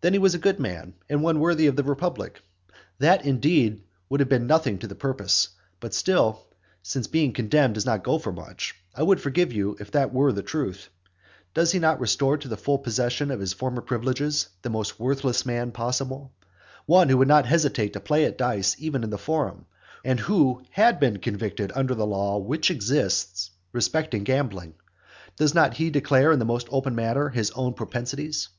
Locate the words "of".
1.66-1.74, 13.32-13.40